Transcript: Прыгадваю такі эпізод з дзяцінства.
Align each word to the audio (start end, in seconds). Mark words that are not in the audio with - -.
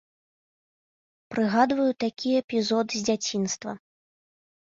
Прыгадваю 1.33 1.89
такі 2.03 2.29
эпізод 2.41 2.85
з 2.97 3.05
дзяцінства. 3.09 3.71